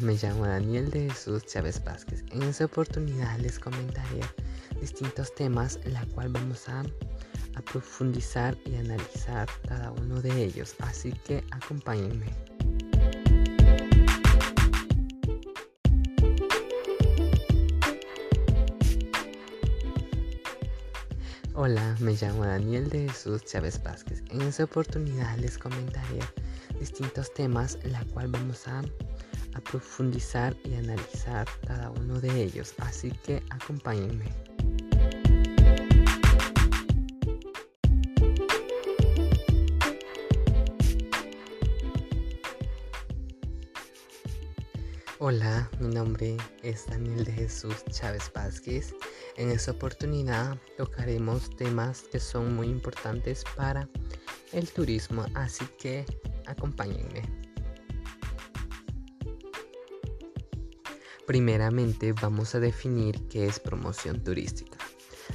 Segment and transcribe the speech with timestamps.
[0.00, 2.24] me llamo Daniel de Jesús Chávez Vázquez.
[2.30, 4.20] En esta oportunidad les comentaré
[4.80, 6.82] distintos temas en la cual vamos a,
[7.72, 10.74] profundizar y analizar cada uno de ellos.
[10.78, 12.26] Así que acompáñenme.
[21.54, 24.22] Hola, me llamo Daniel de Jesús Chávez Vázquez.
[24.30, 26.20] En esta oportunidad les comentaré
[26.78, 28.82] distintos temas en la cual vamos a,
[29.54, 32.74] a profundizar y analizar cada uno de ellos.
[32.78, 34.26] Así que acompáñenme.
[45.22, 48.94] Hola, mi nombre es Daniel de Jesús Chávez Vázquez.
[49.36, 53.86] En esta oportunidad tocaremos temas que son muy importantes para
[54.52, 56.06] el turismo, así que
[56.46, 57.49] acompáñenme.
[61.30, 64.78] Primeramente vamos a definir qué es promoción turística.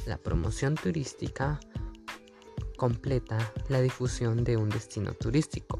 [0.05, 1.57] La promoción turística
[2.75, 5.79] completa la difusión de un destino turístico,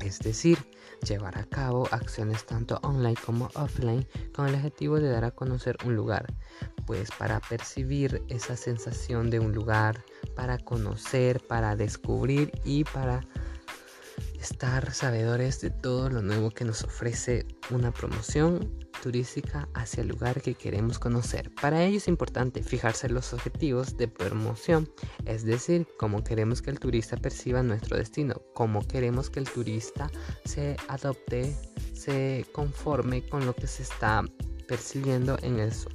[0.00, 0.58] es decir,
[1.06, 4.04] llevar a cabo acciones tanto online como offline
[4.34, 6.34] con el objetivo de dar a conocer un lugar,
[6.84, 10.04] pues para percibir esa sensación de un lugar,
[10.34, 13.20] para conocer, para descubrir y para
[14.40, 20.40] estar sabedores de todo lo nuevo que nos ofrece una promoción turística hacia el lugar
[20.40, 21.54] que queremos conocer.
[21.60, 24.88] Para ello es importante fijarse los objetivos de promoción,
[25.26, 30.10] es decir, cómo queremos que el turista perciba nuestro destino, cómo queremos que el turista
[30.46, 31.54] se adopte,
[31.92, 34.24] se conforme con lo que se está
[34.66, 35.90] percibiendo en eso.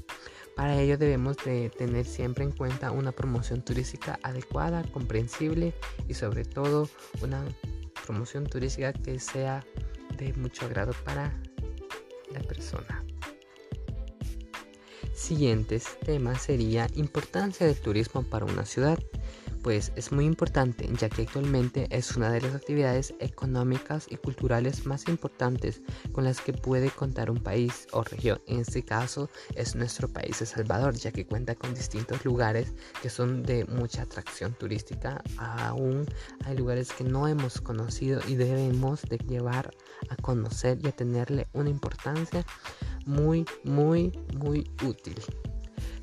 [0.56, 5.74] Para ello debemos de tener siempre en cuenta una promoción turística adecuada, comprensible
[6.08, 6.88] y sobre todo
[7.24, 7.44] una
[8.06, 9.66] promoción turística que sea
[10.16, 11.34] de mucho agrado para
[12.32, 13.06] la persona.
[15.14, 18.98] Siguientes temas sería importancia del turismo para una ciudad
[19.64, 24.86] pues es muy importante ya que actualmente es una de las actividades económicas y culturales
[24.86, 25.82] más importantes
[26.12, 28.42] con las que puede contar un país o región.
[28.48, 33.10] En este caso es nuestro país El Salvador ya que cuenta con distintos lugares que
[33.10, 35.22] son de mucha atracción turística.
[35.38, 36.06] Aún
[36.46, 39.72] hay lugares que no hemos conocido y debemos de llevar
[40.10, 42.46] a conocer y a tenerle una importancia
[43.06, 45.16] muy muy muy útil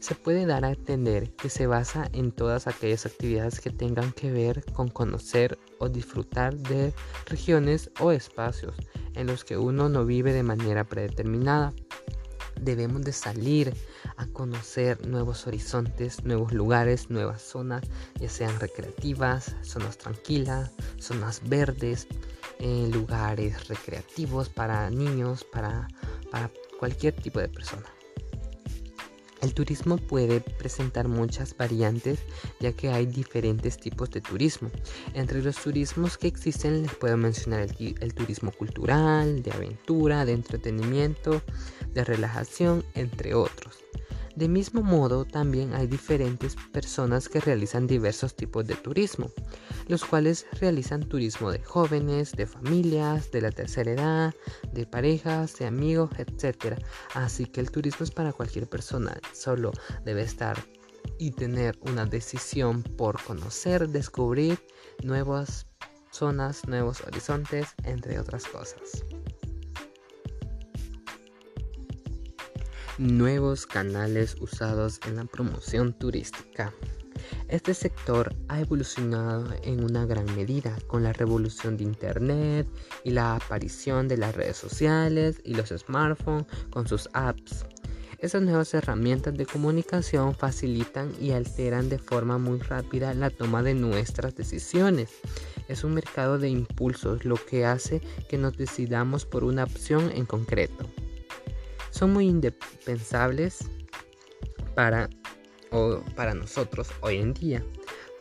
[0.00, 4.30] se puede dar a entender que se basa en todas aquellas actividades que tengan que
[4.30, 6.92] ver con conocer o disfrutar de
[7.26, 8.74] regiones o espacios
[9.14, 11.72] en los que uno no vive de manera predeterminada.
[12.60, 13.74] Debemos de salir
[14.16, 17.82] a conocer nuevos horizontes, nuevos lugares, nuevas zonas,
[18.18, 22.06] ya sean recreativas, zonas tranquilas, zonas verdes,
[22.58, 25.88] eh, lugares recreativos para niños, para,
[26.30, 27.95] para cualquier tipo de persona.
[29.46, 32.18] El turismo puede presentar muchas variantes
[32.58, 34.72] ya que hay diferentes tipos de turismo.
[35.14, 41.42] Entre los turismos que existen les puedo mencionar el, turismo cultural, de aventura, de entretenimiento,
[41.94, 43.85] de relajación, entre otros.
[44.36, 49.30] De mismo modo, también hay diferentes personas que realizan diversos tipos de turismo,
[49.88, 54.34] los cuales realizan turismo de jóvenes, de familias, de la tercera edad,
[54.72, 56.78] de parejas, de amigos, etc.
[57.14, 59.72] Así que el turismo es para cualquier persona, solo
[60.04, 60.62] debe estar
[61.19, 64.58] y tener una decisión por conocer, descubrir
[65.02, 65.66] nuevas
[66.10, 69.02] zonas, nuevos horizontes, entre otras cosas.
[72.98, 76.72] Nuevos canales usados en la promoción turística.
[77.48, 82.66] Este sector ha evolucionado en una gran medida con la revolución de Internet
[83.04, 87.66] y la aparición de las redes sociales y los smartphones con sus apps.
[88.18, 93.75] Estas nuevas herramientas de comunicación facilitan y alteran de forma muy rápida la toma de
[93.75, 95.10] nuestras decisiones.
[95.69, 100.25] Es un mercado de impulsos lo que hace que nos decidamos por una opción en
[100.25, 100.87] concreto
[101.96, 103.60] son muy indispensables
[104.75, 105.08] para,
[105.70, 107.64] o para nosotros hoy en día.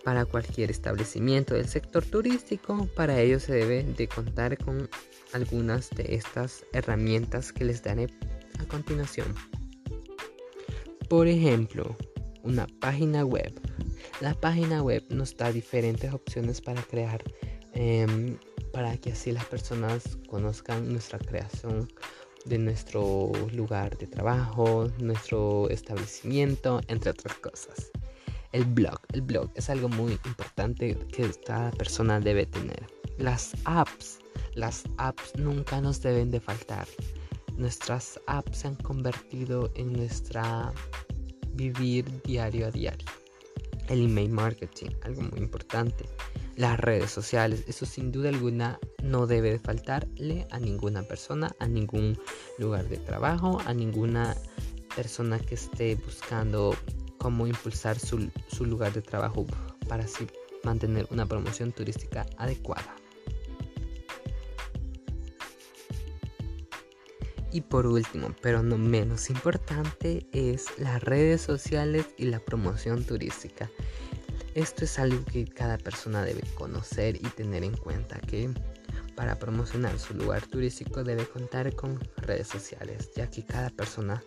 [0.06, 4.88] Para cualquier establecimiento del sector turístico, para ello se debe de contar con
[5.34, 8.08] algunas de estas herramientas que les daré
[8.60, 9.34] a continuación.
[11.10, 11.98] Por ejemplo,
[12.44, 13.52] una página web.
[14.22, 17.22] La página web nos da diferentes opciones para crear,
[17.74, 18.38] em,
[18.72, 21.90] para que así las personas conozcan nuestra creación
[22.46, 27.92] de nuestro lugar de trabajo, nuestro establecimiento, entre otras cosas.
[28.52, 32.86] El blog, el blog es algo muy importante que cada persona debe tener.
[33.18, 34.20] Las apps,
[34.54, 36.88] las apps nunca nos deben de faltar.
[37.58, 40.74] nuestras apps se han convertido en nuestra
[41.54, 43.08] vivir diario a diario.
[43.88, 46.06] El email marketing, algo muy importante.
[46.56, 51.68] Las redes sociales, eso sin duda alguna no debe de faltarle a ninguna persona, a
[51.68, 52.18] ningún
[52.58, 54.36] lugar de trabajo, a ninguna
[54.96, 56.74] persona que esté buscando
[57.18, 59.46] cómo impulsar su, su lugar de trabajo
[59.90, 60.28] para así
[60.64, 62.96] mantener una promoción turística adecuada.
[67.52, 73.72] Y por último, pero no menos importante, es las redes sociales y la promoción turística.
[74.56, 78.50] Esto es algo que cada persona debe conocer y tener en cuenta que
[79.14, 84.24] para promocionar su lugar turístico debe contar con redes sociales, ya que cada persona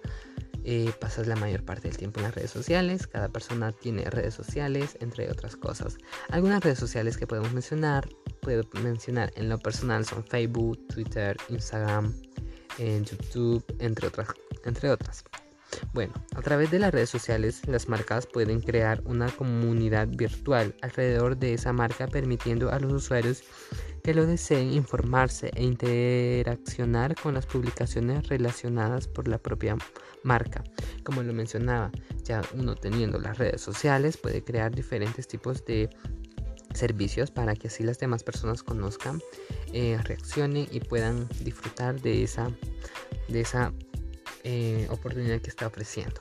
[0.64, 4.34] eh, pasa la mayor parte del tiempo en las redes sociales, cada persona tiene redes
[4.34, 5.96] sociales, entre otras cosas.
[6.28, 8.06] Algunas redes sociales que podemos mencionar,
[8.42, 12.12] puedo mencionar en lo personal son Facebook, Twitter, Instagram,
[12.76, 14.08] en YouTube, entre
[14.90, 15.25] otras.
[15.92, 21.36] Bueno, a través de las redes sociales las marcas pueden crear una comunidad virtual alrededor
[21.36, 23.42] de esa marca permitiendo a los usuarios
[24.02, 29.76] que lo deseen informarse e interaccionar con las publicaciones relacionadas por la propia
[30.22, 30.64] marca.
[31.04, 31.90] Como lo mencionaba,
[32.24, 35.90] ya uno teniendo las redes sociales puede crear diferentes tipos de
[36.74, 39.20] servicios para que así las demás personas conozcan,
[39.72, 42.50] eh, reaccionen y puedan disfrutar de esa,
[43.28, 43.72] de esa
[44.44, 46.20] eh, oportunidad que está ofreciendo.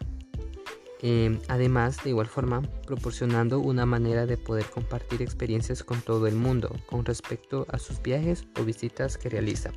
[1.02, 6.36] Em, además, de igual forma, proporcionando una manera de poder compartir experiencias con todo el
[6.36, 9.72] mundo con respecto a sus viajes o visitas que realiza.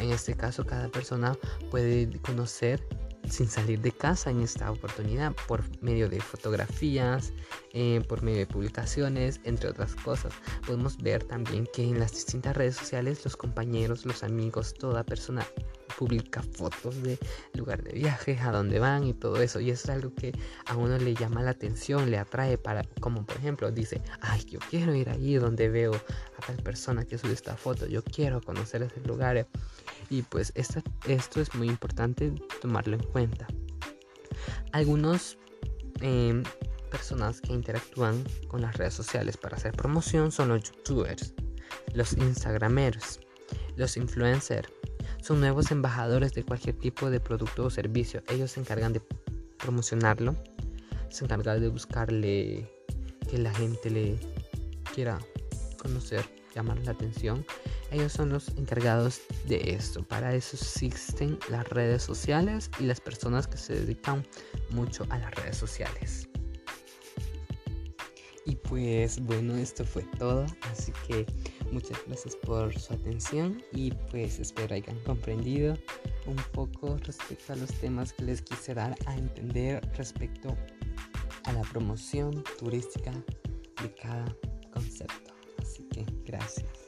[0.00, 1.36] En este caso, cada persona
[1.70, 2.82] puede conocer
[3.28, 7.32] sin salir de casa en esta oportunidad por medio de fotografías,
[7.72, 10.32] eh, por medio de publicaciones, entre otras cosas.
[10.66, 15.46] Podemos ver también que en las distintas redes sociales los compañeros, los amigos, toda persona
[15.98, 17.18] publica fotos de
[17.54, 19.60] lugar de viaje, a dónde van y todo eso.
[19.60, 20.32] Y eso es algo que
[20.66, 24.58] a uno le llama la atención, le atrae para, como por ejemplo, dice, ay, yo
[24.70, 28.82] quiero ir allí donde veo a tal persona que sube esta foto, yo quiero conocer
[28.82, 29.46] ese lugar.
[30.10, 33.46] Y pues esto es muy importante tomarlo en cuenta.
[34.72, 35.38] Algunos
[36.00, 36.42] em,
[36.90, 41.34] personas que interactúan con las redes sociales para hacer promoción son los youtubers,
[41.94, 43.20] los instagramers,
[43.76, 44.68] los influencers.
[45.22, 48.22] Son nuevos embajadores de cualquier tipo de producto o servicio.
[48.28, 49.00] Ellos se encargan de
[49.56, 50.36] promocionarlo,
[51.08, 52.68] se encargan de buscarle
[53.30, 54.18] que la gente le
[54.94, 55.18] quiera
[55.78, 56.24] conocer,
[56.54, 57.46] llamar la atención
[57.92, 60.02] ellos son los encargados de esto.
[60.02, 64.26] Para eso existen las redes sociales y las personas que se dedican
[64.70, 66.26] mucho a las redes sociales.
[68.46, 70.46] Y pues bueno, esto fue todo.
[70.70, 71.26] Así que
[71.72, 75.76] muchas gracias por su atención y pues espero hayan comprendido
[76.26, 80.56] un poco respecto a los temas que les quise dar a entender respecto
[81.44, 83.12] a la promoción turística
[83.82, 84.36] de cada
[84.72, 85.34] concepto.
[85.58, 86.81] Así que gracias.